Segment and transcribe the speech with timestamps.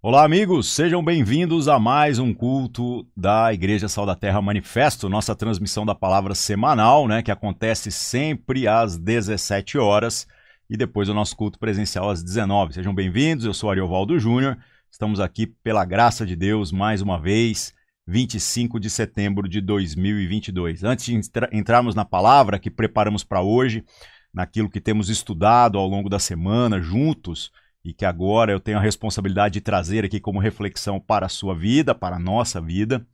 [0.00, 5.34] Olá, amigos, sejam bem-vindos a mais um culto da Igreja Sal da Terra Manifesto, nossa
[5.34, 10.24] transmissão da palavra semanal, né, que acontece sempre às 17 horas
[10.70, 12.74] e depois o nosso culto presencial às 19.
[12.74, 14.56] Sejam bem-vindos, eu sou Ariovaldo Júnior,
[14.88, 17.74] estamos aqui pela graça de Deus mais uma vez,
[18.06, 20.84] 25 de setembro de 2022.
[20.84, 21.20] Antes de
[21.52, 23.84] entrarmos na palavra que preparamos para hoje,
[24.32, 27.50] naquilo que temos estudado ao longo da semana juntos
[27.84, 31.54] e que agora eu tenho a responsabilidade de trazer aqui como reflexão para a sua
[31.54, 33.06] vida, para a nossa vida.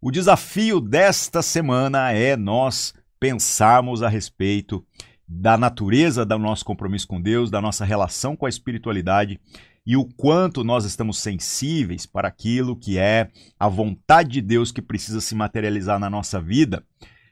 [0.00, 4.84] O desafio desta semana é nós pensarmos a respeito
[5.28, 9.38] da natureza do nosso compromisso com Deus, da nossa relação com a espiritualidade
[9.86, 14.82] e o quanto nós estamos sensíveis para aquilo que é a vontade de Deus que
[14.82, 16.84] precisa se materializar na nossa vida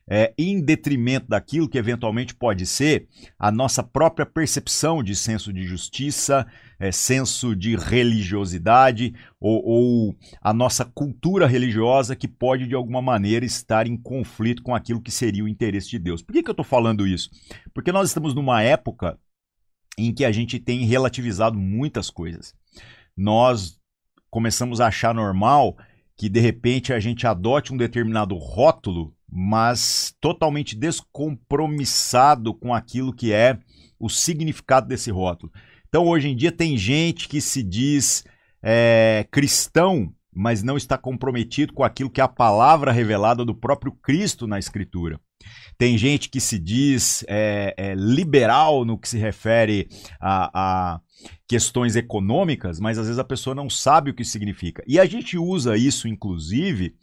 [0.08, 3.06] é, em detrimento daquilo que eventualmente pode ser
[3.38, 6.46] a nossa própria percepção de senso de justiça,
[6.80, 13.44] é, senso de religiosidade ou, ou, a nossa cultura religiosa que pode de alguma maneira
[13.44, 16.22] estar em conflito com aquilo que seria o interesse de Deus.
[16.22, 17.30] Por que, que eu estou falando isso?
[17.74, 19.18] Porque nós estamos numa época
[19.98, 22.54] em que a gente tem relativizado muitas coisas.
[23.16, 23.78] Nós
[24.30, 25.76] começamos a achar normal
[26.16, 33.32] que de repente a gente adote um determinado rótulo mas totalmente descompromissado com aquilo que
[33.32, 33.58] é
[33.98, 35.52] o significado desse rótulo.
[35.88, 38.24] Então, hoje em dia, tem gente que se diz
[38.62, 43.92] é, cristão, mas não está comprometido com aquilo que é a palavra revelada do próprio
[43.92, 45.20] Cristo na Escritura.
[45.76, 49.88] Tem gente que se diz é, é, liberal no que se refere
[50.20, 50.50] a,
[50.94, 51.00] a
[51.46, 54.82] questões econômicas, mas às vezes a pessoa não sabe o que significa.
[54.86, 56.94] E a gente usa isso, inclusive,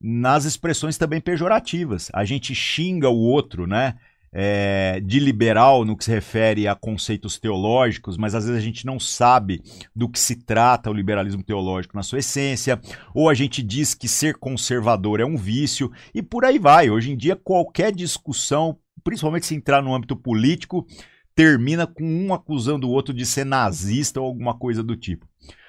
[0.00, 2.08] nas expressões também pejorativas.
[2.12, 3.96] A gente xinga o outro, né?
[4.30, 8.84] É, de liberal no que se refere a conceitos teológicos, mas às vezes a gente
[8.84, 9.62] não sabe
[9.96, 12.78] do que se trata o liberalismo teológico na sua essência,
[13.14, 16.90] ou a gente diz que ser conservador é um vício, e por aí vai.
[16.90, 20.86] Hoje em dia, qualquer discussão, principalmente se entrar no âmbito político,
[21.34, 25.26] termina com um acusando o outro de ser nazista ou alguma coisa do tipo.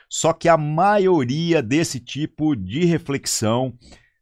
[0.09, 3.73] Só que a maioria desse tipo de reflexão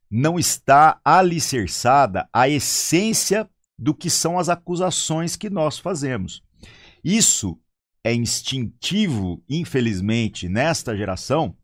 [0.10, 6.42] não está alicerçada a essência do que são as acusações que nós fazemos.
[7.04, 7.60] Isso
[8.04, 11.56] é instintivo, infelizmente, nesta geração,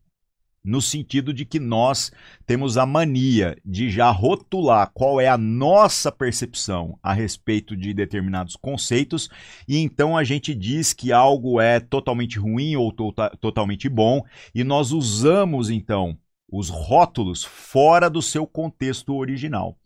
[0.64, 2.10] no sentido de que nós
[2.46, 8.56] temos a mania de já rotular qual é a nossa percepção a respeito de determinados
[8.56, 9.28] conceitos,
[9.68, 14.24] e então a gente diz que algo é totalmente ruim ou to tota-, totalmente bom,
[14.54, 16.16] e nós usamos então
[16.56, 19.76] os rótulos fora do seu contexto original.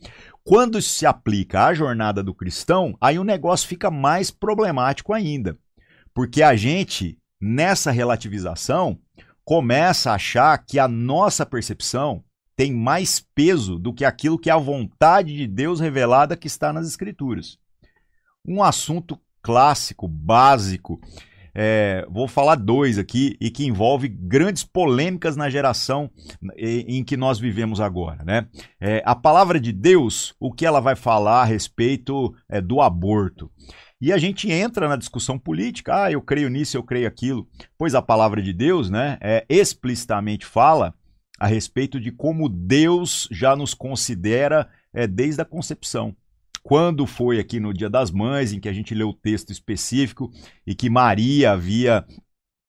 [0.45, 5.59] Quando se aplica à jornada do cristão, aí o negócio fica mais problemático ainda.
[6.13, 8.99] Porque a gente, nessa relativização,
[9.45, 12.23] começa a achar que a nossa percepção
[12.55, 16.73] tem mais peso do que aquilo que é a vontade de Deus revelada que está
[16.73, 17.57] nas Escrituras.
[18.45, 21.01] Um assunto clássico, básico,
[21.55, 26.11] é, vou falar dois aqui e que envolve grandes polêmicas na geração
[26.57, 28.23] em que nós vivemos agora.
[28.25, 28.47] Né?
[28.81, 33.51] É, a palavra de Deus, o que ela vai falar a respeito é, do aborto.
[34.01, 37.49] E a gente entra na discussão política, ah, eu creio nisso, eu creio aquilo.
[37.77, 40.95] Pois a palavra de Deus, né, é, explicitamente fala
[41.39, 46.15] a respeito de como Deus já nos considera é, desde a concepção
[46.69, 50.31] quando foi aqui no Dia das Mães, em que a gente leu o texto específico
[50.67, 52.05] e que Maria havia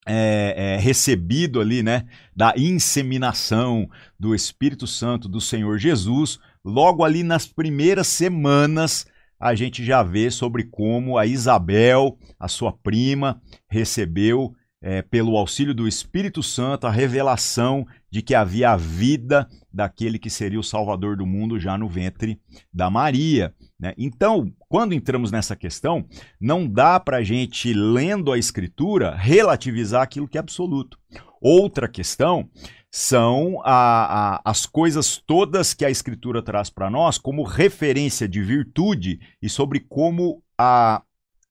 [0.07, 7.23] é, é, recebido ali, né, da inseminação do Espírito Santo do Senhor Jesus, logo ali
[7.23, 9.05] nas primeiras semanas
[9.37, 15.73] a gente já vê sobre como a Isabel, a sua prima, recebeu é, pelo auxílio
[15.73, 21.17] do Espírito Santo a revelação de que havia a vida daquele que seria o Salvador
[21.17, 22.39] do mundo já no ventre
[22.73, 23.53] da Maria.
[23.79, 23.93] Né?
[23.97, 26.05] Então, quando entramos nessa questão,
[26.39, 30.99] não dá para a gente, lendo a Escritura, relativizar aquilo que é absoluto.
[31.41, 32.49] Outra questão
[32.91, 38.41] são a, a, as coisas todas que a Escritura traz para nós como referência de
[38.41, 41.01] virtude e sobre como a,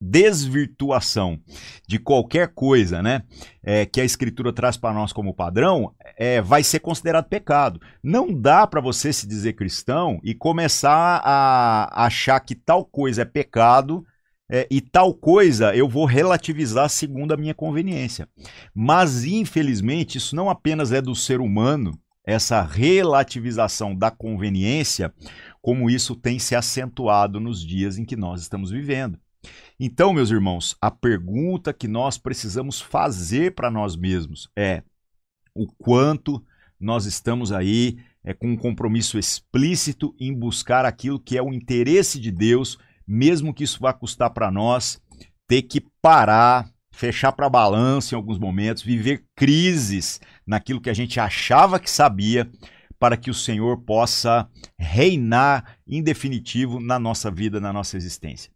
[0.01, 1.41] desvirtuação
[1.87, 3.23] de qualquer coisa, né,
[3.63, 7.81] é, que a escritura traz para nós como padrão, é, vai ser considerado pecado.
[8.03, 13.25] Não dá para você se dizer cristão e começar a achar que tal coisa é
[13.25, 14.05] pecado
[14.51, 18.29] é, e tal coisa eu vou relativizar segundo a minha conveniência.
[18.75, 25.15] Mas infelizmente isso não apenas é do ser humano, essa relativização da conveniência,
[25.63, 29.19] como isso tem se acentuado nos dias em que nós estamos vivendo.
[29.81, 34.83] Então, meus irmãos, a pergunta que nós precisamos fazer para nós mesmos é:
[35.59, 36.43] o quanto
[36.79, 42.21] nós estamos aí é, com um compromisso explícito em buscar aquilo que é o interesse
[42.21, 45.01] de Deus, mesmo que isso vá custar para nós
[45.49, 51.19] ter que parar, fechar para balanço em alguns momentos, viver crises naquilo que a gente
[51.19, 52.49] achava que sabia,
[52.99, 58.51] para que o Senhor possa reinar em definitivo na nossa vida, na nossa existência.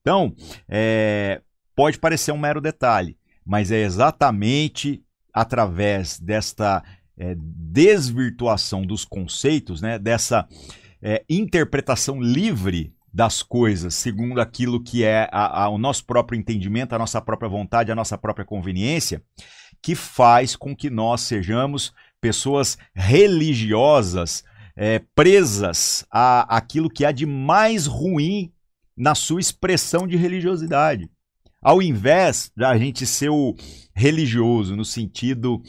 [0.00, 0.34] Então,
[0.68, 1.40] é,
[1.74, 5.03] pode parecer um mero detalhe, mas é exatamente
[5.34, 6.82] através desta
[7.18, 10.48] é, desvirtuação dos conceitos, né, dessa
[11.02, 16.94] é, interpretação livre das coisas segundo aquilo que é a, a, o nosso próprio entendimento,
[16.94, 19.22] a nossa própria vontade, a nossa própria conveniência,
[19.82, 24.42] que faz com que nós sejamos pessoas religiosas
[24.76, 28.52] é, presas a aquilo que há de mais ruim
[28.96, 31.08] na sua expressão de religiosidade.
[31.64, 33.56] Ao invés de a gente ser o
[33.94, 35.62] religioso no sentido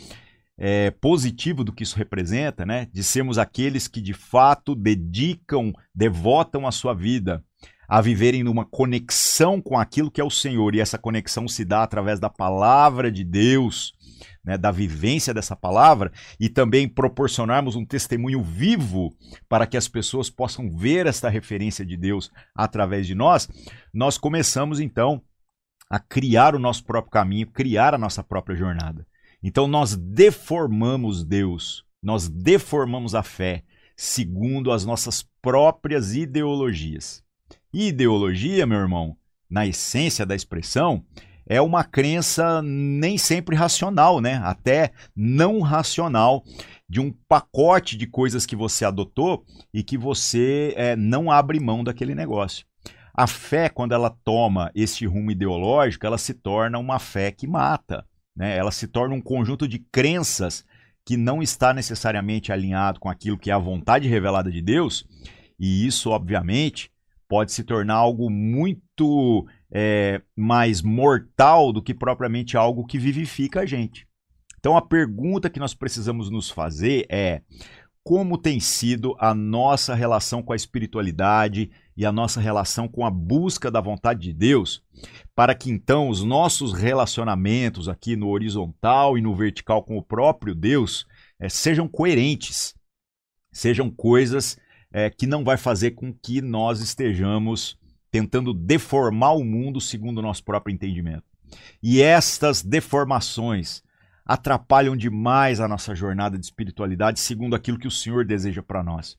[0.57, 2.89] é, positivo do que isso representa, né?
[2.92, 7.42] De sermos aqueles que de fato dedicam, devotam a sua vida
[7.88, 11.83] a viverem numa conexão com aquilo que é o Senhor, e essa conexão se dá
[11.83, 13.94] através da palavra de Deus,
[14.44, 19.15] né, da vivência dessa palavra, e também proporcionarmos um testemunho vivo
[19.48, 23.48] para que as pessoas possam ver esta referência de Deus através de nós,
[23.94, 25.21] nós começamos então
[25.89, 29.05] a criar o nosso próprio caminho, criar a nossa própria jornada.
[29.41, 33.63] Então nós deformamos Deus, nós deformamos a fé
[33.95, 37.23] segundo as nossas próprias ideologias.
[37.73, 39.17] ideologia, meu irmão,
[39.49, 41.05] na essência da expressão,
[41.47, 44.41] é uma crença nem sempre racional, né?
[44.43, 46.43] Até não racional
[46.89, 51.83] de um pacote de coisas que você adotou e que você é, não abre mão
[51.83, 52.65] daquele negócio.
[53.15, 58.06] A fé, quando ela toma esse rumo ideológico, ela se torna uma fé que mata.
[58.35, 58.57] Né?
[58.57, 60.65] Ela se torna um conjunto de crenças
[61.06, 65.07] que não está necessariamente alinhado com aquilo que é a vontade revelada de Deus,
[65.59, 66.91] e isso, obviamente,
[67.27, 73.65] pode se tornar algo muito é, mais mortal do que propriamente algo que vivifica a
[73.65, 74.07] gente.
[74.59, 77.41] Então, a pergunta que nós precisamos nos fazer é:
[78.05, 83.09] como tem sido a nossa relação com a espiritualidade e a nossa relação com a
[83.09, 84.83] busca da vontade de Deus,
[85.33, 90.53] para que então os nossos relacionamentos aqui no horizontal e no vertical com o próprio
[90.53, 91.07] Deus
[91.39, 92.75] é, sejam coerentes,
[93.51, 94.55] sejam coisas
[94.93, 97.75] é, que não vai fazer com que nós estejamos
[98.11, 101.23] tentando deformar o mundo segundo o nosso próprio entendimento.
[101.81, 103.83] E estas deformações
[104.25, 109.18] atrapalham demais a nossa jornada de espiritualidade segundo aquilo que o Senhor deseja para nós.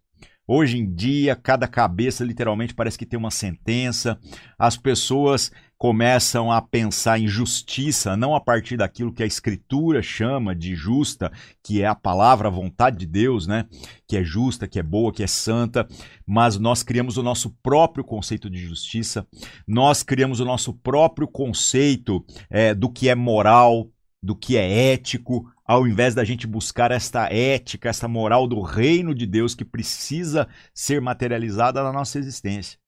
[0.48, 4.16] Hoje em dia, cada cabeça literalmente parece que tem uma sentença.
[4.56, 10.54] As pessoas começam a pensar em justiça, não a partir daquilo que a Escritura chama
[10.54, 11.32] de justa,
[11.64, 13.66] que é a palavra, a vontade de Deus, né?
[14.06, 15.86] Que é justa, que é boa, que é santa,
[16.24, 19.26] mas nós criamos o nosso próprio conceito de justiça,
[19.66, 23.90] nós criamos o nosso próprio conceito é, do que é moral,
[24.22, 29.14] do que é ético, ao invés da gente buscar esta ética, esta moral do reino
[29.14, 32.78] de Deus que precisa ser materializada na nossa existência.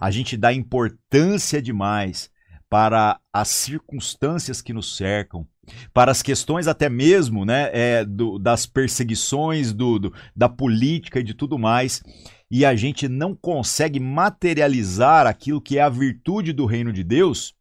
[0.00, 2.30] A gente dá importância demais
[2.68, 5.46] para as circunstâncias que nos cercam,
[5.92, 11.24] para as questões até mesmo né, é, do, das perseguições, do, do, da política e
[11.24, 12.02] de tudo mais,
[12.50, 17.54] e a gente não consegue materializar aquilo que é a virtude do reino de Deus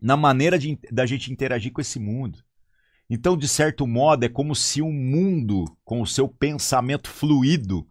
[0.00, 2.38] na maneira de, da gente interagir com esse mundo.
[3.08, 7.86] Então, de certo modo, é como se o mundo, com o seu pensamento fluido,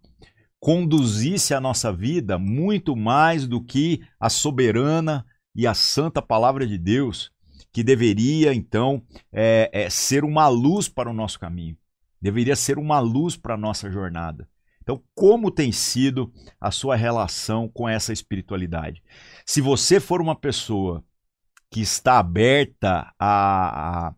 [0.60, 6.78] conduzisse a nossa vida muito mais do que a soberana e a santa palavra de
[6.78, 7.32] Deus,
[7.72, 11.78] que deveria, então, é, é, ser uma luz para o nosso caminho,
[12.22, 14.50] deveria ser uma luz para a nossa jornada.
[14.82, 19.02] Então, como tem sido a sua relação com essa espiritualidade?
[19.46, 21.04] Se você for uma pessoa
[21.72, 24.16] que está aberta a, a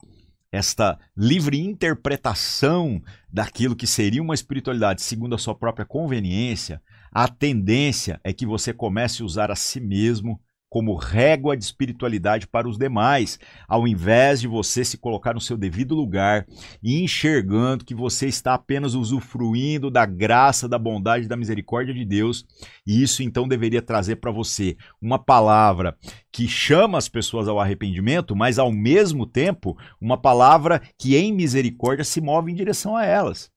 [0.57, 8.19] esta livre interpretação daquilo que seria uma espiritualidade segundo a sua própria conveniência, a tendência
[8.23, 12.77] é que você comece a usar a si mesmo como régua de espiritualidade para os
[12.77, 16.45] demais, ao invés de você se colocar no seu devido lugar
[16.83, 22.45] e enxergando que você está apenas usufruindo da graça, da bondade da misericórdia de Deus,
[22.85, 25.97] e isso então deveria trazer para você uma palavra
[26.31, 32.03] que chama as pessoas ao arrependimento, mas ao mesmo tempo uma palavra que em misericórdia
[32.03, 33.49] se move em direção a elas.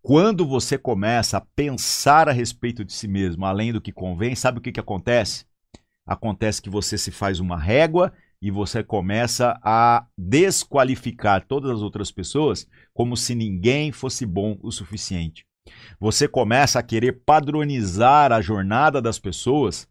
[0.00, 4.58] Quando você começa a pensar a respeito de si mesmo, além do que convém, sabe
[4.58, 5.47] o que, que acontece?
[6.08, 12.10] Acontece que você se faz uma régua e você começa a desqualificar todas as outras
[12.10, 15.44] pessoas como se ninguém fosse bom o suficiente.
[16.00, 19.86] Você começa a querer padronizar a jornada das pessoas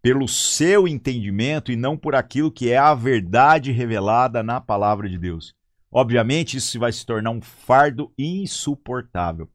[0.00, 5.18] pelo seu entendimento e não por aquilo que é a verdade revelada na palavra de
[5.18, 5.54] Deus.
[5.90, 9.48] Obviamente, isso vai se tornar um fardo insuportável.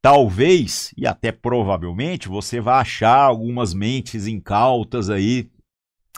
[0.00, 5.50] Talvez, e até provavelmente, você vai achar algumas mentes incautas aí,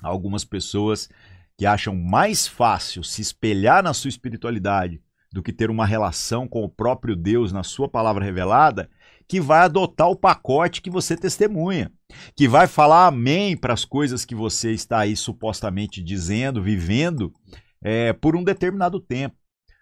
[0.08, 1.08] algumas pessoas
[1.56, 5.00] que acham mais fácil se espelhar na sua espiritualidade
[5.32, 8.90] do que ter uma relação com o próprio Deus na sua palavra revelada,
[9.26, 11.90] que vai adotar o pacote que você testemunha,
[12.36, 17.32] que vai falar amém para as coisas que você está aí supostamente dizendo, vivendo,
[17.82, 19.36] é, por um determinado tempo.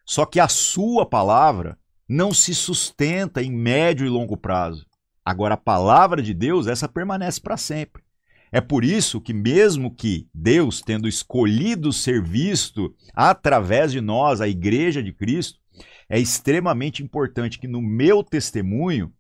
[0.07, 1.77] Só que a sua palavra
[2.09, 4.87] não se sustenta em médio e longo prazo.
[5.25, 8.03] Agora, a palavra de Deus, essa permanece para sempre.
[8.53, 14.49] É por isso que, mesmo que Deus, tendo escolhido ser visto através de nós, a
[14.49, 15.61] Igreja de Cristo,
[16.09, 19.13] é extremamente importante que no meu testemunho,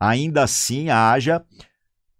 [0.00, 1.44] ainda assim haja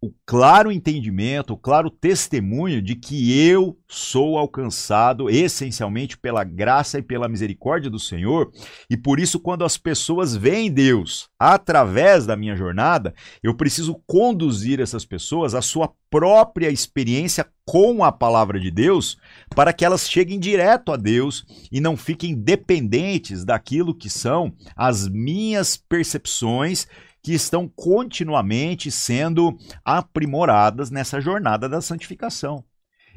[0.00, 7.02] o claro entendimento, o claro testemunho de que eu sou alcançado essencialmente pela graça e
[7.02, 8.52] pela misericórdia do Senhor,
[8.88, 13.12] e por isso, quando as pessoas veem Deus através da minha jornada,
[13.42, 19.18] eu preciso conduzir essas pessoas à sua própria experiência com a palavra de Deus,
[19.54, 25.08] para que elas cheguem direto a Deus e não fiquem dependentes daquilo que são as
[25.08, 26.86] minhas percepções
[27.28, 29.54] que estão continuamente sendo
[29.84, 32.64] aprimoradas nessa jornada da santificação.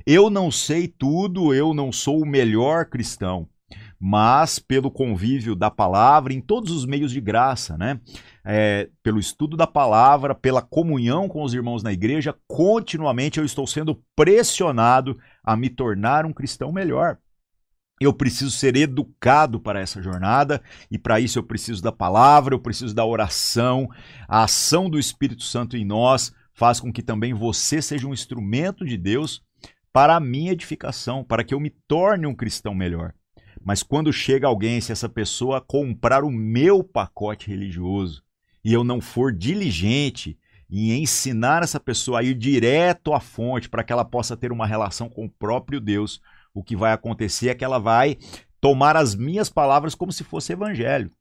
[0.06, 3.48] Eu não sei tudo, eu não sou o melhor cristão,
[3.98, 8.02] mas pelo convívio da palavra em todos os meios de graça, né?
[8.44, 13.66] É, pelo estudo da palavra, pela comunhão com os irmãos na igreja, continuamente eu estou
[13.66, 17.18] sendo pressionado a me tornar um cristão melhor.
[18.02, 22.60] Eu preciso ser educado para essa jornada e para isso eu preciso da palavra, eu
[22.60, 23.88] preciso da oração.
[24.28, 28.84] A ação do Espírito Santo em nós faz com que também você seja um instrumento
[28.84, 29.44] de Deus
[29.94, 33.14] para a minha edificação, para que eu me torne um cristão melhor.
[33.64, 38.24] Mas quando chega alguém, se essa pessoa comprar o meu pacote religioso
[38.66, 40.40] e eu não for diligente
[40.72, 44.66] em ensinar essa pessoa a ir direto à fonte para que ela possa ter uma
[44.66, 46.20] relação com o próprio Deus,
[46.54, 48.18] o que vai acontecer é que ela vai
[48.60, 51.12] tomar as minhas palavras como se fosse evangelho.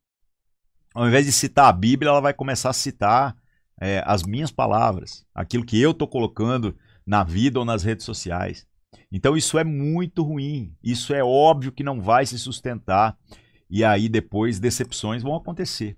[0.93, 3.35] Ao invés de citar a Bíblia, ela vai começar a citar
[3.79, 8.67] é, as minhas palavras, aquilo que eu estou colocando na vida ou nas redes sociais.
[9.11, 10.75] Então isso é muito ruim.
[10.83, 13.17] Isso é óbvio que não vai se sustentar.
[13.69, 15.97] E aí depois decepções vão acontecer.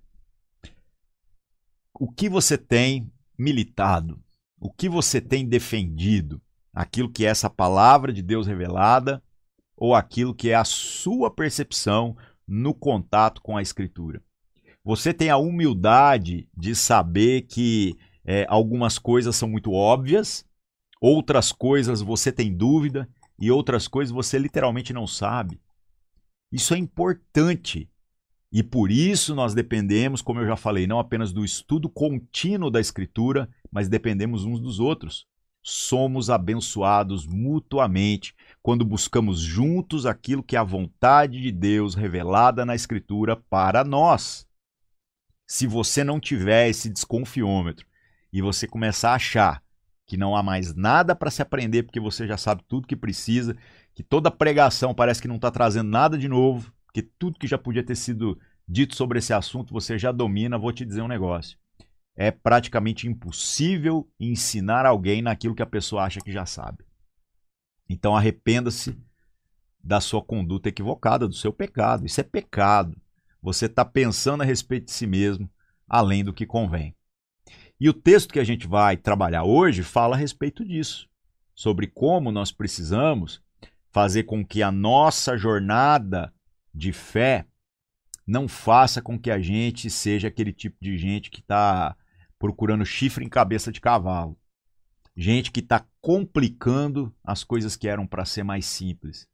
[1.93, 4.23] O que você tem militado?
[4.59, 6.41] O que você tem defendido?
[6.73, 9.21] Aquilo que é essa palavra de Deus revelada
[9.77, 14.21] ou aquilo que é a sua percepção no contato com a Escritura.
[14.83, 20.45] Você tem a humildade de saber que é, algumas coisas são muito óbvias,
[20.99, 23.07] outras coisas você tem dúvida
[23.39, 25.61] e outras coisas você literalmente não sabe.
[26.51, 27.89] Isso é importante.
[28.51, 32.79] E por isso nós dependemos, como eu já falei, não apenas do estudo contínuo da
[32.79, 35.25] Escritura, mas dependemos uns dos outros
[35.63, 42.75] somos abençoados mutuamente quando buscamos juntos aquilo que é a vontade de Deus revelada na
[42.75, 44.45] Escritura para nós.
[45.47, 47.87] Se você não tiver esse desconfiômetro
[48.31, 49.63] e você começar a achar
[50.05, 53.55] que não há mais nada para se aprender porque você já sabe tudo que precisa,
[53.95, 57.57] que toda pregação parece que não está trazendo nada de novo, que tudo que já
[57.57, 61.57] podia ter sido dito sobre esse assunto você já domina, vou te dizer um negócio
[62.15, 66.85] é praticamente impossível ensinar alguém naquilo que a pessoa acha que já sabe.
[67.89, 68.97] Então arrependa-se
[69.83, 72.05] da sua conduta equivocada, do seu pecado.
[72.05, 72.95] Isso é pecado.
[73.41, 75.49] Você está pensando a respeito de si mesmo
[75.87, 76.95] além do que convém.
[77.79, 81.09] E o texto que a gente vai trabalhar hoje fala a respeito disso,
[81.53, 83.41] sobre como nós precisamos
[83.91, 86.33] fazer com que a nossa jornada
[86.73, 87.45] de fé
[88.25, 91.95] não faça com que a gente seja aquele tipo de gente que está
[92.43, 94.37] procurando chifre em cabeça de cavalo.
[95.15, 99.25] Gente que está complicando as coisas que eram para ser mais simples.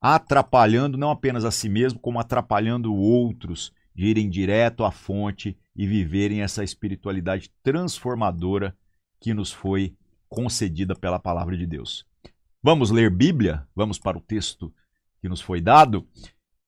[0.00, 5.86] Atrapalhando não apenas a si mesmo, como atrapalhando outros de irem direto à fonte e
[5.86, 8.76] viverem essa espiritualidade transformadora
[9.20, 9.96] que nos foi
[10.28, 12.04] concedida pela palavra de Deus.
[12.60, 13.64] Vamos ler Bíblia?
[13.76, 14.74] Vamos para o texto
[15.20, 16.04] que nos foi dado?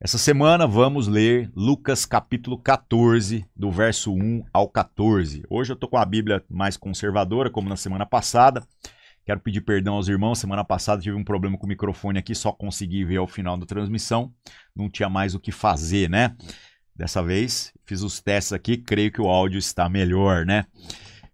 [0.04, 5.44] Essa semana vamos ler Lucas capítulo 14, do verso 1 ao 14.
[5.48, 8.66] Hoje eu estou com a Bíblia mais conservadora, como na semana passada,
[9.24, 10.40] Quero pedir perdão aos irmãos.
[10.40, 13.64] Semana passada tive um problema com o microfone aqui, só consegui ver ao final da
[13.64, 14.34] transmissão.
[14.74, 16.34] Não tinha mais o que fazer, né?
[16.96, 20.66] Dessa vez fiz os testes aqui, creio que o áudio está melhor, né?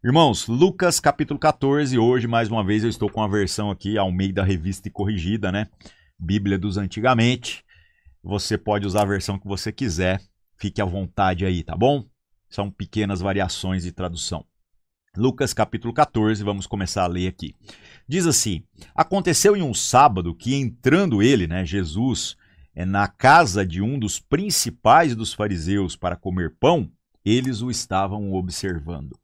[0.05, 1.99] Irmãos, Lucas capítulo 14.
[1.99, 4.91] Hoje, mais uma vez, eu estou com a versão aqui ao meio da revista e
[4.91, 5.69] corrigida, né?
[6.19, 7.65] Bíblia dos antigamente.
[8.23, 10.21] Você pode usar a versão que você quiser.
[10.57, 12.05] Fique à vontade aí, tá bom?
[12.49, 14.45] São pequenas variações de tradução.
[15.17, 17.55] Lucas capítulo 14, vamos começar a ler aqui.
[18.07, 18.63] Diz assim:
[18.95, 22.37] Aconteceu em um sábado que, entrando ele, né, Jesus,
[22.75, 26.91] é, na casa de um dos principais dos fariseus para comer pão,
[27.25, 29.19] eles o estavam observando.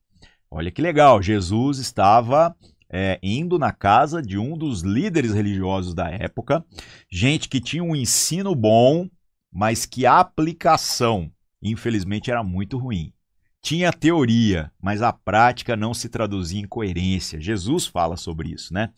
[0.51, 2.55] Olha que legal, Jesus estava
[2.97, 6.65] é, indo na casa de um dos líderes religiosos da época,
[7.11, 9.09] gente que tinha um ensino bom,
[9.53, 11.29] mas que a aplicação,
[11.61, 13.13] infelizmente, era muito ruim.
[13.61, 17.41] Tinha teoria, mas a prática não se traduzia em coerência.
[17.41, 18.91] Jesus fala sobre isso, né?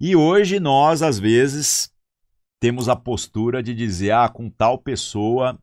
[0.00, 1.90] E hoje nós, às vezes,
[2.58, 5.58] temos a postura de dizer, ah, com tal pessoa,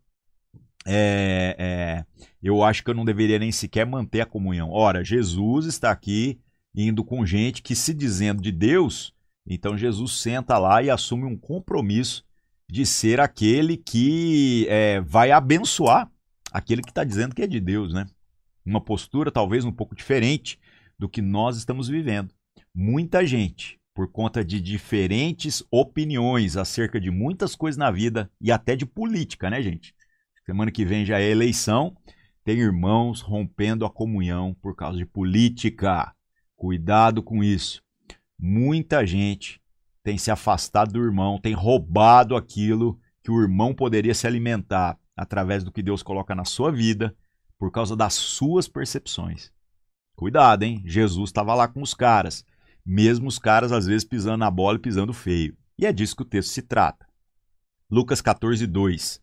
[0.85, 2.05] é, é,
[2.43, 4.69] eu acho que eu não deveria nem sequer manter a comunhão.
[4.69, 6.39] Ora, Jesus está aqui
[6.75, 9.13] indo com gente que se dizendo de Deus,
[9.47, 12.25] então Jesus senta lá e assume um compromisso
[12.69, 16.11] de ser aquele que é, vai abençoar
[16.51, 18.05] aquele que está dizendo que é de Deus, né?
[18.65, 20.59] uma postura talvez um pouco diferente
[20.97, 22.33] do que nós estamos vivendo.
[22.73, 28.75] Muita gente, por conta de diferentes opiniões acerca de muitas coisas na vida e até
[28.75, 29.93] de política, né, gente?
[30.45, 31.95] Semana que vem já é eleição,
[32.43, 36.14] tem irmãos rompendo a comunhão por causa de política.
[36.55, 37.81] Cuidado com isso.
[38.39, 39.61] Muita gente
[40.03, 45.63] tem se afastado do irmão, tem roubado aquilo que o irmão poderia se alimentar através
[45.63, 47.15] do que Deus coloca na sua vida
[47.57, 49.51] por causa das suas percepções.
[50.15, 50.83] Cuidado, hein?
[50.85, 52.45] Jesus estava lá com os caras,
[52.85, 55.57] mesmo os caras às vezes pisando na bola e pisando feio.
[55.77, 57.04] E é disso que o texto se trata.
[57.89, 59.21] Lucas 14, 2.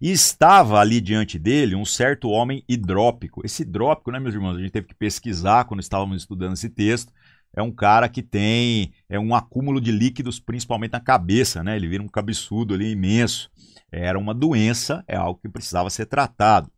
[0.00, 3.42] E estava ali diante dele um certo homem hidrópico.
[3.44, 4.56] Esse hidrópico, né, meus irmãos?
[4.56, 7.12] A gente teve que pesquisar quando estávamos estudando esse texto.
[7.54, 11.76] É um cara que tem é um acúmulo de líquidos, principalmente na cabeça, né?
[11.76, 13.50] Ele vira um cabeçudo ali imenso.
[13.92, 16.70] Era uma doença, é algo que precisava ser tratado.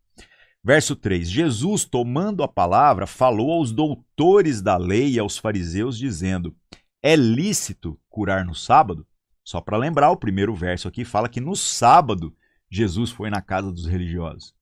[0.64, 6.56] Verso 3: Jesus, tomando a palavra, falou aos doutores da lei e aos fariseus, dizendo:
[7.02, 9.06] É lícito curar no sábado?
[9.44, 12.34] Só para lembrar, o primeiro verso aqui fala que no sábado
[12.70, 14.54] Jesus foi na casa dos religiosos.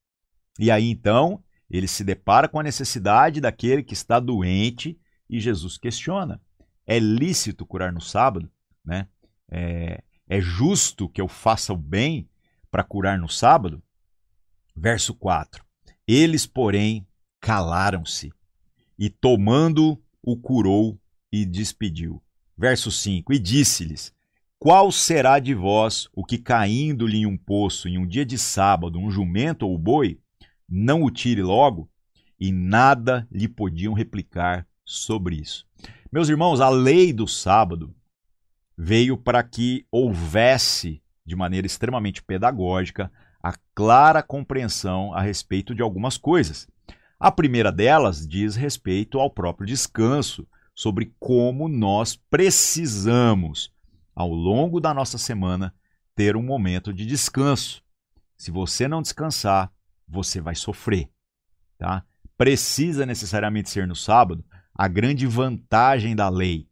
[0.58, 5.78] E aí então ele se depara com a necessidade daquele que está doente e Jesus
[5.78, 6.40] questiona:
[6.86, 8.50] É lícito curar no sábado?
[8.84, 9.06] Né?
[9.50, 12.28] É, é justo que eu faça o bem
[12.70, 13.82] para curar no sábado?
[14.74, 15.64] Verso 4.
[16.06, 17.06] Eles, porém,
[17.40, 18.32] calaram-se,
[18.98, 22.22] e tomando o curou e despediu.
[22.56, 24.12] Verso 5: E disse-lhes:
[24.62, 28.98] Qual será de vós o que, caindo-lhe em um poço em um dia de sábado,
[28.98, 30.20] um jumento ou boi,
[30.68, 31.90] não o tire logo?
[32.38, 35.66] E nada lhe podiam replicar sobre isso.
[36.12, 37.94] Meus irmãos, a lei do sábado
[38.76, 43.10] veio para que houvesse, de maneira extremamente pedagógica,
[43.42, 46.68] a clara compreensão a respeito de algumas coisas.
[47.18, 53.72] A primeira delas diz respeito ao próprio descanso, sobre como nós precisamos,
[54.20, 55.74] ao longo da nossa semana,
[56.14, 57.82] ter um momento de descanso.
[58.36, 59.72] Se você não descansar,
[60.06, 61.08] você vai sofrer,
[61.78, 62.04] tá?
[62.36, 64.44] Precisa necessariamente ser no sábado.
[64.74, 66.68] A grande vantagem da lei,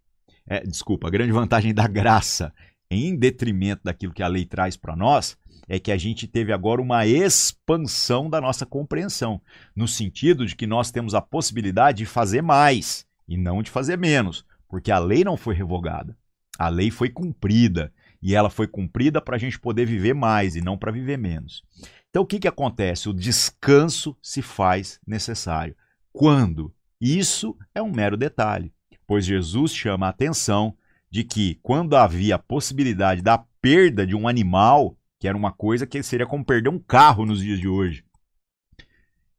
[0.46, 2.52] é, desculpa, a grande vantagem da graça,
[2.90, 6.82] em detrimento daquilo que a lei traz para nós, é que a gente teve agora
[6.82, 9.40] uma expansão da nossa compreensão,
[9.74, 13.96] no sentido de que nós temos a possibilidade de fazer mais e não de fazer
[13.96, 16.14] menos, porque a lei não foi revogada.
[16.58, 20.60] A lei foi cumprida e ela foi cumprida para a gente poder viver mais e
[20.60, 21.62] não para viver menos.
[22.10, 23.08] Então o que, que acontece?
[23.08, 25.76] O descanso se faz necessário.
[26.12, 26.74] Quando?
[27.00, 28.72] Isso é um mero detalhe,
[29.06, 30.76] pois Jesus chama a atenção
[31.08, 35.86] de que quando havia a possibilidade da perda de um animal, que era uma coisa
[35.86, 38.04] que seria como perder um carro nos dias de hoje.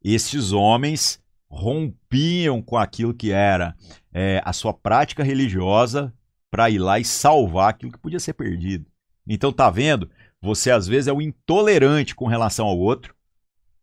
[0.01, 3.75] Estes homens rompiam com aquilo que era
[4.13, 6.13] é, a sua prática religiosa
[6.51, 8.85] para ir lá e salvar aquilo que podia ser perdido.
[9.27, 10.09] Então tá vendo?
[10.41, 13.15] Você às vezes é o intolerante com relação ao outro,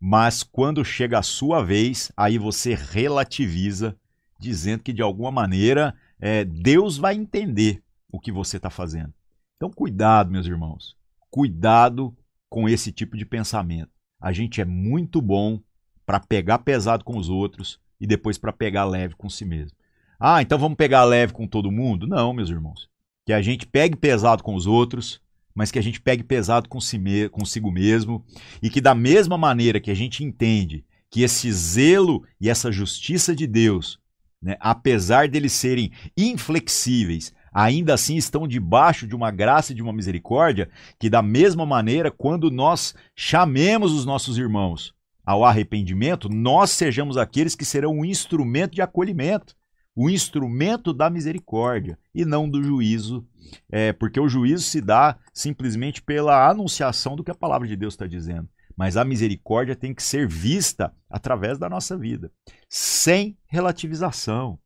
[0.01, 3.97] mas quando chega a sua vez, aí você relativiza,
[4.39, 9.13] dizendo que de alguma maneira é, Deus vai entender o que você está fazendo.
[9.57, 10.97] Então cuidado, meus irmãos.
[11.31, 12.17] Cuidado
[12.49, 13.91] com esse tipo de pensamento.
[14.21, 15.61] A gente é muito bom
[16.05, 19.77] para pegar pesado com os outros e depois para pegar leve com si mesmo.
[20.19, 22.07] Ah, então vamos pegar leve com todo mundo?
[22.07, 22.89] Não, meus irmãos.
[23.27, 25.21] Que a gente pegue pesado com os outros,
[25.55, 28.25] mas que a gente pegue pesado consigo mesmo
[28.63, 33.35] e que da mesma maneira que a gente entende que esse zelo e essa justiça
[33.35, 33.99] de Deus,
[34.43, 39.93] né, apesar deles serem inflexíveis, ainda assim estão debaixo de uma graça e de uma
[39.93, 47.17] misericórdia, que da mesma maneira, quando nós chamemos os nossos irmãos ao arrependimento, nós sejamos
[47.17, 49.57] aqueles que serão um instrumento de acolhimento,
[49.97, 53.27] o um instrumento da misericórdia e não do juízo,
[53.71, 57.95] é, porque o juízo se dá simplesmente pela anunciação do que a palavra de Deus
[57.95, 58.47] está dizendo.
[58.77, 62.31] Mas a misericórdia tem que ser vista através da nossa vida,
[62.69, 64.59] sem relativização,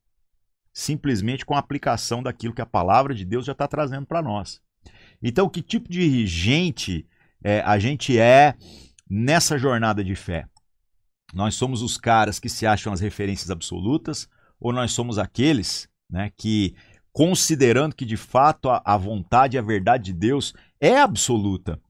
[0.72, 4.60] simplesmente com a aplicação daquilo que a palavra de Deus já está trazendo para nós.
[5.22, 7.06] Então, que tipo de gente
[7.44, 8.56] é, a gente é
[9.08, 10.48] nessa jornada de fé?
[11.32, 14.28] Nós somos os caras que se acham as referências absolutas,
[14.60, 16.74] ou nós somos aqueles né, que,
[17.12, 21.80] considerando que de fato a, a vontade e a verdade de Deus é absoluta,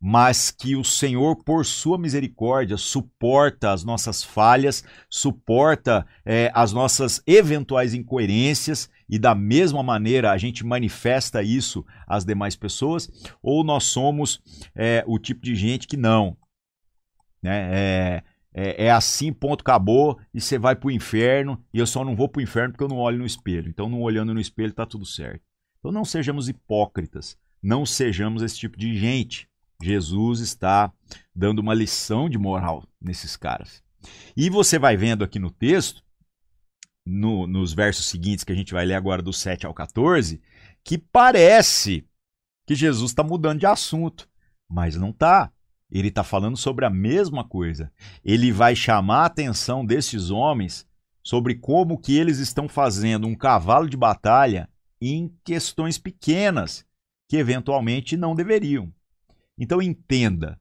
[0.00, 7.22] mas que o Senhor, por sua misericórdia, suporta as nossas falhas, suporta é, as nossas
[7.26, 13.10] eventuais incoerências e da mesma maneira a gente manifesta isso às demais pessoas,
[13.42, 14.40] ou nós somos
[14.74, 16.34] é, o tipo de gente que não.
[17.42, 17.70] Né?
[17.72, 22.04] É, é, é, assim, ponto, acabou, e você vai para o inferno, e eu só
[22.04, 23.68] não vou para o inferno porque eu não olho no espelho.
[23.68, 25.42] Então, não olhando no espelho, está tudo certo.
[25.78, 29.48] Então, não sejamos hipócritas, não sejamos esse tipo de gente.
[29.82, 30.92] Jesus está
[31.34, 33.82] dando uma lição de moral nesses caras.
[34.36, 36.02] E você vai vendo aqui no texto,
[37.06, 40.40] no, nos versos seguintes que a gente vai ler agora, do 7 ao 14,
[40.84, 42.04] que parece
[42.66, 44.28] que Jesus está mudando de assunto,
[44.68, 45.52] mas não está.
[45.90, 47.90] Ele está falando sobre a mesma coisa.
[48.24, 50.86] Ele vai chamar a atenção desses homens
[51.22, 54.68] sobre como que eles estão fazendo um cavalo de batalha
[55.00, 56.84] em questões pequenas
[57.28, 58.92] que eventualmente não deveriam.
[59.58, 60.60] Então entenda,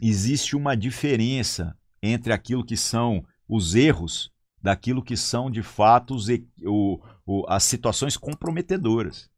[0.00, 4.30] existe uma diferença entre aquilo que são os erros
[4.62, 6.26] daquilo que são de fato os,
[6.64, 9.30] o, o, as situações comprometedoras.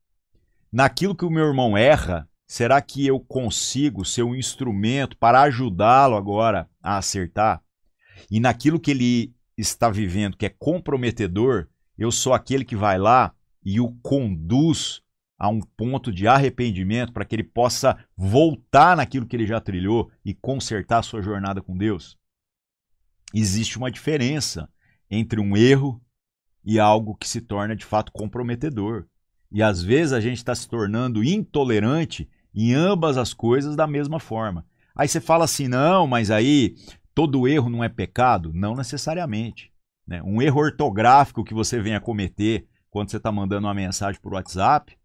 [0.72, 6.16] Naquilo que o meu irmão erra, Será que eu consigo ser um instrumento para ajudá-lo
[6.16, 7.62] agora a acertar?
[8.30, 13.34] E naquilo que ele está vivendo, que é comprometedor, eu sou aquele que vai lá
[13.62, 15.02] e o conduz
[15.38, 20.10] a um ponto de arrependimento para que ele possa voltar naquilo que ele já trilhou
[20.24, 22.16] e consertar a sua jornada com Deus?
[23.34, 24.70] Existe uma diferença
[25.10, 26.02] entre um erro
[26.64, 29.06] e algo que se torna de fato comprometedor.
[29.52, 34.18] E às vezes a gente está se tornando intolerante em ambas as coisas da mesma
[34.18, 34.64] forma.
[34.94, 36.74] Aí você fala assim, não, mas aí
[37.14, 38.52] todo erro não é pecado?
[38.52, 39.72] Não necessariamente.
[40.06, 40.22] Né?
[40.22, 44.96] Um erro ortográfico que você venha cometer quando você está mandando uma mensagem por WhatsApp,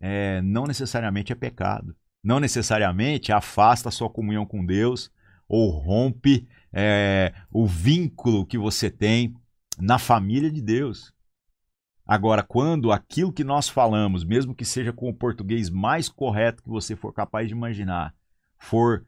[0.00, 1.94] é, não necessariamente é pecado.
[2.24, 5.10] Não necessariamente afasta a sua comunhão com Deus
[5.48, 9.34] ou rompe é, o vínculo que você tem
[9.78, 11.12] na família de Deus.
[12.06, 16.68] Agora, quando aquilo que nós falamos, mesmo que seja com o português mais correto que
[16.68, 18.14] você for capaz de imaginar,
[18.56, 19.04] for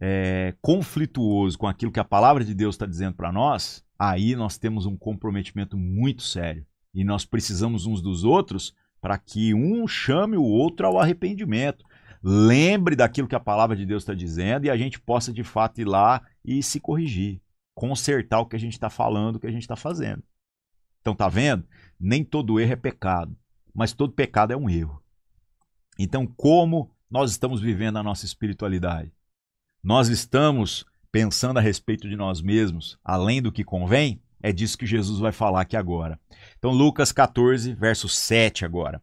[0.00, 4.58] é, conflituoso com aquilo que a palavra de Deus está dizendo para nós, aí nós
[4.58, 6.66] temos um comprometimento muito sério.
[6.92, 11.84] E nós precisamos uns dos outros para que um chame o outro ao arrependimento.
[12.22, 15.80] Lembre daquilo que a palavra de Deus está dizendo e a gente possa de fato
[15.80, 17.40] ir lá e se corrigir,
[17.74, 20.22] consertar o que a gente está falando, o que a gente está fazendo.
[21.00, 21.64] Então, tá vendo?
[22.00, 23.36] Nem todo erro é pecado,
[23.74, 25.02] mas todo pecado é um erro.
[25.98, 29.12] Então, como nós estamos vivendo a nossa espiritualidade?
[29.84, 34.22] Nós estamos pensando a respeito de nós mesmos, além do que convém?
[34.42, 36.18] É disso que Jesus vai falar aqui agora.
[36.58, 39.02] Então, Lucas 14, verso 7 agora.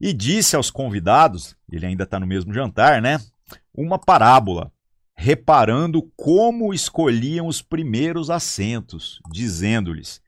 [0.00, 3.18] E disse aos convidados, ele ainda está no mesmo jantar, né?
[3.72, 4.72] Uma parábola,
[5.16, 10.20] reparando como escolhiam os primeiros assentos, dizendo-lhes: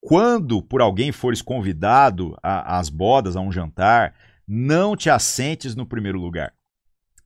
[0.00, 4.14] quando por alguém fores convidado às bodas, a um jantar,
[4.46, 6.54] não te assentes no primeiro lugar.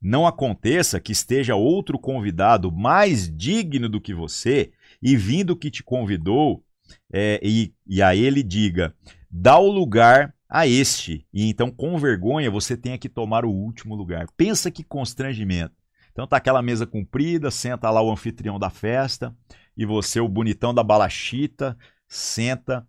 [0.01, 5.83] Não aconteça que esteja outro convidado mais digno do que você, e vindo que te
[5.83, 6.65] convidou,
[7.13, 8.95] é, e, e a ele diga:
[9.31, 13.95] dá o lugar a este, e então com vergonha você tenha que tomar o último
[13.95, 14.27] lugar.
[14.37, 15.75] Pensa que constrangimento.
[16.13, 19.35] Então tá aquela mesa comprida, senta lá o anfitrião da festa,
[19.77, 21.77] e você, o bonitão da balachita,
[22.11, 22.85] senta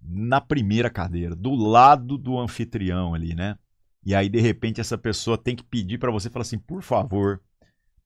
[0.00, 3.58] na primeira cadeira, do lado do anfitrião ali, né?
[4.04, 7.40] E aí, de repente, essa pessoa tem que pedir para você, falar assim, por favor,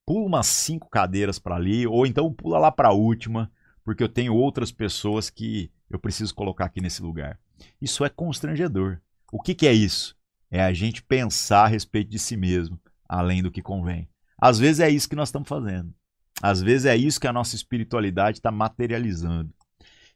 [0.05, 3.51] pula umas cinco cadeiras para ali, ou então pula lá para a última,
[3.85, 7.39] porque eu tenho outras pessoas que eu preciso colocar aqui nesse lugar.
[7.81, 9.01] Isso é constrangedor.
[9.33, 10.17] O que, que é isso?
[10.51, 14.09] É a gente pensar a respeito de si mesmo, além do que convém.
[14.41, 15.93] Às vezes é isso que nós estamos fazendo.
[16.41, 19.53] Às vezes é isso que a nossa espiritualidade está materializando.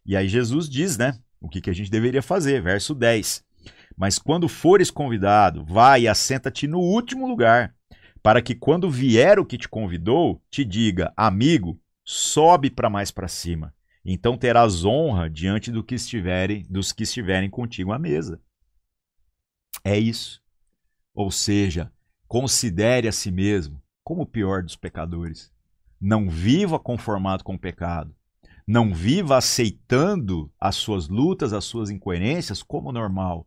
[0.04, 1.18] E aí Jesus diz, né?
[1.40, 2.62] O que, que a gente deveria fazer?
[2.62, 3.44] Verso 10.
[3.96, 7.74] Mas quando fores convidado, vai e assenta-te no último lugar,
[8.22, 13.28] para que quando vier o que te convidou, te diga, amigo, sobe para mais para
[13.28, 13.74] cima.
[14.04, 18.40] Então terás honra diante do que estiverem, dos que estiverem contigo à mesa.
[19.84, 20.42] É isso.
[21.14, 21.92] Ou seja,
[22.26, 25.52] considere a si mesmo como o pior dos pecadores.
[26.00, 28.14] Não viva conformado com o pecado.
[28.66, 33.46] Não viva aceitando as suas lutas, as suas incoerências como normal.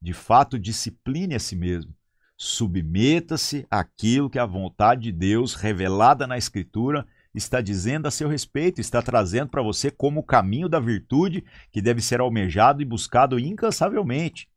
[0.00, 1.94] De fato, discipline a si mesmo.
[2.36, 8.80] Submeta-se àquilo que a vontade de Deus, revelada na Escritura, está dizendo a seu respeito,
[8.80, 13.38] está trazendo para você como o caminho da virtude que deve ser almejado e buscado
[13.38, 14.48] incansavelmente.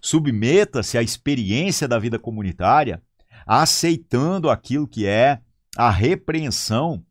[0.00, 3.02] Submeta-se à experiência da vida comunitária,
[3.46, 5.40] aceitando aquilo que é
[5.76, 7.04] a repreensão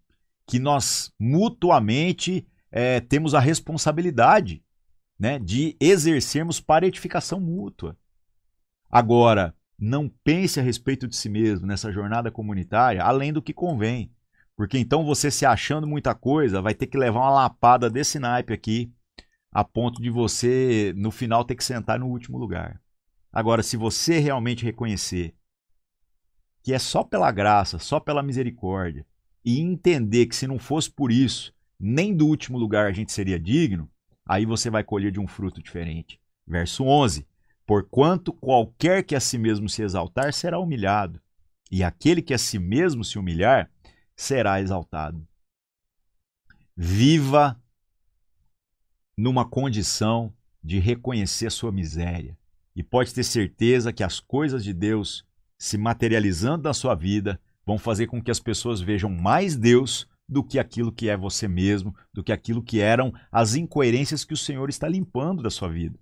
[0.46, 4.64] que nós mutuamente é, temos a responsabilidade
[5.18, 7.98] né, de exercermos para edificação mútua.
[8.90, 14.12] Agora, não pense a respeito de si mesmo nessa jornada comunitária além do que convém.
[14.56, 18.54] Porque então você se achando muita coisa vai ter que levar uma lapada desse naipe
[18.54, 18.94] aqui,
[19.52, 22.82] a ponto de você, no final, ter que sentar no último lugar.
[23.32, 25.36] Agora, se você realmente reconhecer
[26.62, 29.06] que é só pela graça, só pela misericórdia,
[29.44, 33.40] e entender que se não fosse por isso, nem do último lugar a gente seria
[33.40, 33.90] digno,
[34.26, 36.20] aí você vai colher de um fruto diferente.
[36.48, 37.28] Verso 11:
[37.66, 41.22] Porquanto qualquer que a si mesmo se exaltar será humilhado,
[41.72, 43.70] e aquele que a si mesmo se humilhar
[44.16, 45.28] será exaltado.
[46.76, 47.60] Viva
[49.18, 52.38] numa condição de reconhecer sua miséria.
[52.76, 55.26] E pode ter certeza que as coisas de Deus
[55.58, 60.44] se materializando na sua vida vão fazer com que as pessoas vejam mais Deus do
[60.44, 64.38] que aquilo que é você mesmo, do que aquilo que eram as incoerências que o
[64.38, 66.00] Senhor está limpando da sua vida.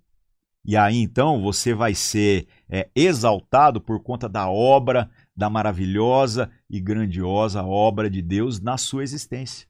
[0.64, 6.80] E aí então você vai ser é, exaltado por conta da obra da maravilhosa e
[6.80, 9.66] grandiosa obra de Deus na sua existência.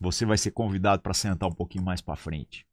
[0.00, 2.66] Você vai ser convidado para sentar um pouquinho mais para frente.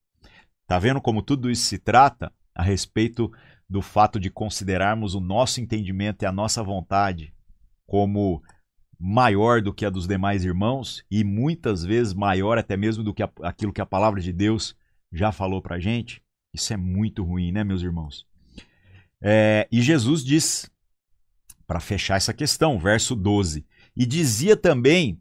[0.67, 3.31] Tá vendo como tudo isso se trata a respeito
[3.69, 7.33] do fato de considerarmos o nosso entendimento e a nossa vontade
[7.85, 8.41] como
[8.99, 13.23] maior do que a dos demais irmãos e muitas vezes maior até mesmo do que
[13.41, 14.75] aquilo que a palavra de Deus
[15.11, 16.21] já falou para gente?
[16.53, 18.25] Isso é muito ruim, né, meus irmãos?
[19.21, 20.69] É, e Jesus diz
[21.65, 23.65] para fechar essa questão, verso 12.
[23.95, 25.19] E dizia também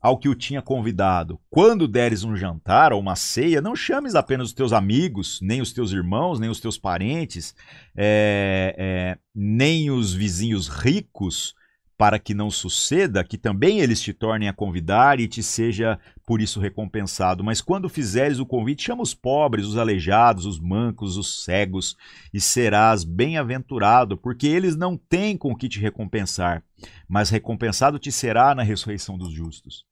[0.00, 4.48] ao que o tinha convidado: Quando deres um jantar ou uma ceia, não chames apenas
[4.48, 7.54] os teus amigos, nem os teus irmãos, nem os teus parentes,
[7.96, 11.54] é, é, nem os vizinhos ricos,
[12.00, 16.40] para que não suceda que também eles te tornem a convidar e te seja por
[16.40, 17.44] isso recompensado.
[17.44, 21.98] Mas quando fizeres o convite, chama os pobres, os aleijados, os mancos, os cegos,
[22.32, 26.64] e serás bem-aventurado, porque eles não têm com que te recompensar,
[27.06, 29.84] mas recompensado te será na ressurreição dos justos.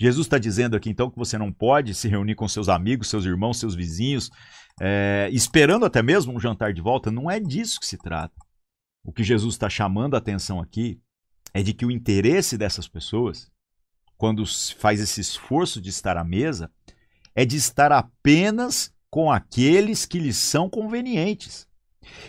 [0.00, 3.26] Jesus está dizendo aqui então que você não pode se reunir com seus amigos, seus
[3.26, 4.30] irmãos, seus vizinhos,
[4.80, 7.10] é, esperando até mesmo um jantar de volta.
[7.10, 8.32] Não é disso que se trata.
[9.04, 10.98] O que Jesus está chamando a atenção aqui
[11.54, 13.50] é de que o interesse dessas pessoas,
[14.16, 14.44] quando
[14.78, 16.70] faz esse esforço de estar à mesa,
[17.34, 21.68] é de estar apenas com aqueles que lhes são convenientes.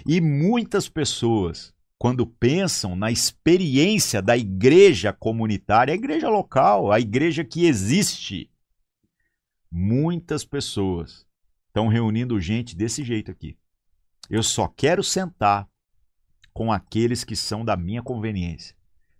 [0.06, 7.46] E muitas pessoas, quando pensam na experiência da igreja comunitária, a igreja local, a igreja
[7.46, 8.52] que existe,
[9.72, 11.26] muitas pessoas
[11.68, 13.58] estão reunindo gente desse jeito aqui.
[14.30, 15.68] Eu só quero sentar
[16.54, 18.76] com aqueles que são da minha conveniência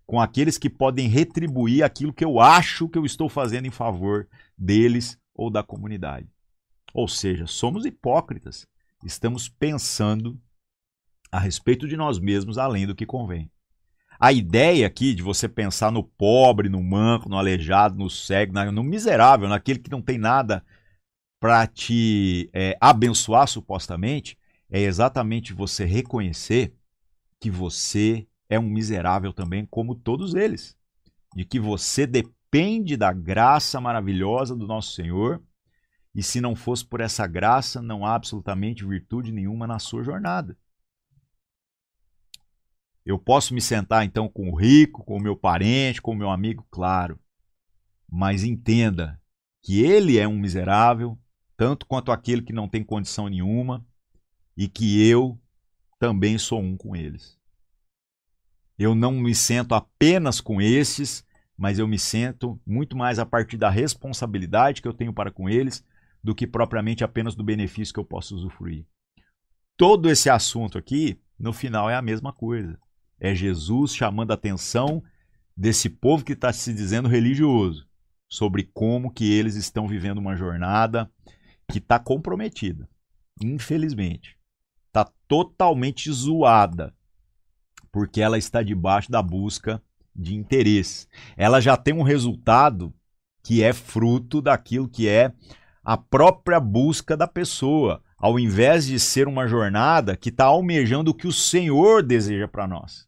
[0.06, 4.28] com aqueles que podem retribuir aquilo que eu acho que eu estou fazendo em favor
[4.56, 6.28] deles ou da comunidade.
[6.92, 8.66] Ou seja, somos hipócritas.
[9.04, 10.40] Estamos pensando
[11.32, 13.50] a respeito de nós mesmos além do que convém.
[14.20, 18.84] A ideia aqui de você pensar no pobre, no manco, no aleijado, no cego, no
[18.84, 20.64] miserável, naquele que não tem nada
[21.40, 24.38] para te é, abençoar supostamente,
[24.70, 26.74] é exatamente você reconhecer
[27.40, 30.76] que você é um miserável também, como todos eles.
[31.34, 35.42] De que você depende da graça maravilhosa do nosso Senhor,
[36.14, 40.56] e se não fosse por essa graça, não há absolutamente virtude nenhuma na sua jornada.
[43.04, 46.30] Eu posso me sentar então com o rico, com o meu parente, com o meu
[46.30, 47.18] amigo, claro,
[48.08, 49.20] mas entenda
[49.62, 51.18] que ele é um miserável
[51.56, 53.86] tanto quanto aquele que não tem condição nenhuma,
[54.56, 55.40] e que eu
[55.98, 57.38] também sou um com eles.
[58.78, 61.24] Eu não me sento apenas com esses,
[61.56, 65.48] mas eu me sento muito mais a partir da responsabilidade que eu tenho para com
[65.48, 65.84] eles
[66.22, 68.86] do que propriamente apenas do benefício que eu posso usufruir.
[69.76, 72.78] Todo esse assunto aqui, no final, é a mesma coisa.
[73.20, 75.02] É Jesus chamando a atenção
[75.56, 77.86] desse povo que está se dizendo religioso
[78.28, 81.10] sobre como que eles estão vivendo uma jornada
[81.70, 82.88] que está comprometida.
[83.42, 84.36] Infelizmente.
[84.88, 86.94] Está totalmente zoada.
[87.94, 89.80] Porque ela está debaixo da busca
[90.16, 91.06] de interesse.
[91.36, 92.92] Ela já tem um resultado
[93.40, 95.32] que é fruto daquilo que é
[95.84, 101.14] a própria busca da pessoa, ao invés de ser uma jornada que está almejando o
[101.14, 103.06] que o Senhor deseja para nós.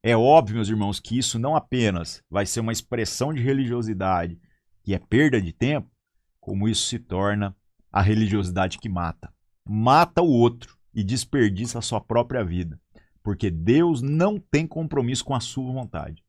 [0.00, 4.38] É óbvio, meus irmãos, que isso não apenas vai ser uma expressão de religiosidade,
[4.84, 5.90] que é perda de tempo,
[6.38, 7.56] como isso se torna
[7.90, 9.34] a religiosidade que mata.
[9.68, 12.80] Mata o outro e desperdiça a sua própria vida,
[13.22, 16.24] porque Deus não tem compromisso com a sua vontade.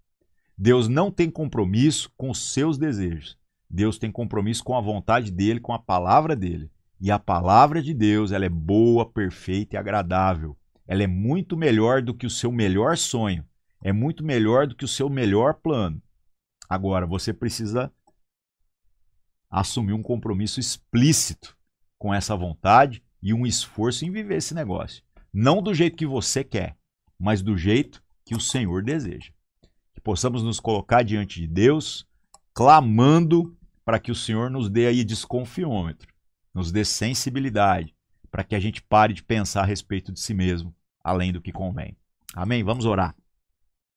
[0.58, 3.38] Deus não tem compromisso com os seus desejos.
[3.70, 6.70] Deus tem compromisso com a vontade dele, com a palavra dele.
[7.02, 10.56] E a palavra de Deus, ela é boa, perfeita e agradável.
[10.88, 13.44] Ela é muito melhor do que o seu melhor sonho.
[13.84, 16.02] É muito melhor do que o seu melhor plano.
[16.70, 17.92] Agora, você precisa
[19.50, 21.58] assumir um compromisso explícito
[21.98, 25.04] com essa vontade e um esforço em viver esse negócio.
[25.34, 26.78] Não do jeito que você quer,
[27.24, 29.32] mas do jeito que o Senhor deseja.
[29.94, 32.06] Que possamos nos colocar diante de Deus,
[32.54, 36.14] clamando para que o Senhor nos dê aí desconfiômetro,
[36.54, 37.96] nos dê sensibilidade,
[38.30, 41.54] para que a gente pare de pensar a respeito de si mesmo, além do que
[41.54, 41.96] convém.
[42.36, 42.62] Amém?
[42.62, 43.16] Vamos orar.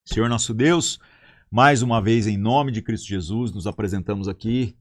[0.05, 0.97] Senhor nosso Deus,
[1.51, 4.73] mais uma vez, em nome de Cristo Jesus, nos apresentamos aqui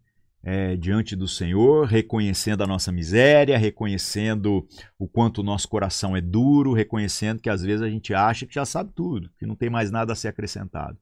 [0.48, 4.64] é, diante do Senhor, reconhecendo a nossa miséria, reconhecendo
[4.96, 8.54] o quanto o nosso coração é duro, reconhecendo que às vezes a gente acha que
[8.54, 10.96] já sabe tudo, que não tem mais nada a ser acrescentado.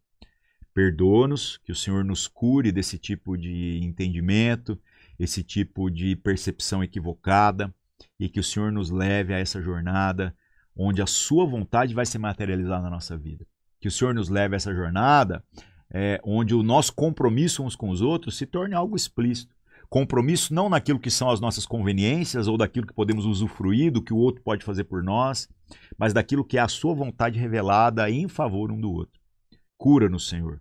[0.72, 4.80] Perdoa-nos, que o Senhor nos cure desse tipo de entendimento,
[5.18, 7.72] esse tipo de percepção equivocada
[8.18, 10.34] e que o Senhor nos leve a essa jornada
[10.74, 13.46] onde a Sua vontade vai se materializar na nossa vida.
[13.78, 15.44] Que o Senhor nos leve a essa jornada
[15.92, 19.54] é, onde o nosso compromisso uns com os outros se torne algo explícito.
[19.88, 24.12] Compromisso não naquilo que são as nossas conveniências ou daquilo que podemos usufruir, do que
[24.12, 25.48] o outro pode fazer por nós,
[25.96, 29.20] mas daquilo que é a Sua vontade revelada em favor um do outro.
[29.76, 30.60] Cura-nos, Senhor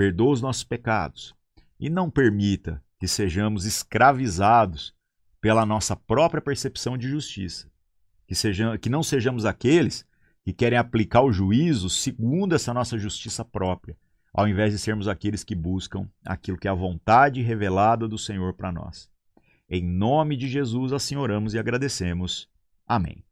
[0.00, 1.34] perdoa os nossos pecados
[1.78, 4.94] e não permita que sejamos escravizados
[5.42, 7.70] pela nossa própria percepção de justiça.
[8.26, 10.06] Que, sejam, que não sejamos aqueles
[10.42, 13.94] que querem aplicar o juízo segundo essa nossa justiça própria,
[14.32, 18.54] ao invés de sermos aqueles que buscam aquilo que é a vontade revelada do Senhor
[18.54, 19.10] para nós.
[19.68, 22.48] Em nome de Jesus, assim oramos e agradecemos.
[22.86, 23.22] Amém.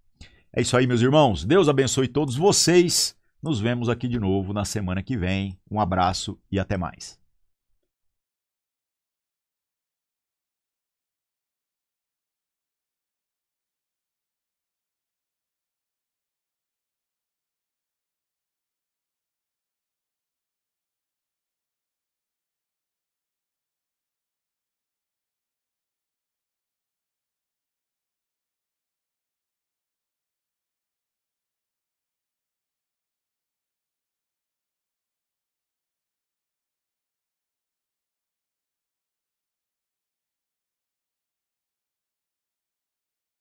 [0.52, 1.44] É isso aí, meus irmãos.
[1.44, 3.16] Deus abençoe todos vocês.
[3.42, 5.58] Nos vemos aqui de novo na semana que vem.
[5.70, 7.18] Um abraço e até mais.